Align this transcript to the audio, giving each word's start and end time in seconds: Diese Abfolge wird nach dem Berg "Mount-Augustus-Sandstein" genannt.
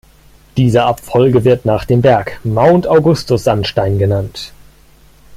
Diese 0.57 0.81
Abfolge 0.85 1.43
wird 1.43 1.63
nach 1.65 1.85
dem 1.85 2.01
Berg 2.01 2.39
"Mount-Augustus-Sandstein" 2.43 3.99
genannt. 3.99 4.51